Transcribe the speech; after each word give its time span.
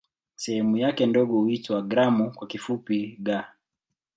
Sehemu 0.35 0.77
yake 0.77 1.05
ndogo 1.05 1.33
huitwa 1.41 1.81
"gramu" 1.81 2.31
kwa 2.31 2.47
kifupi 2.47 3.17
"g". 3.19 3.39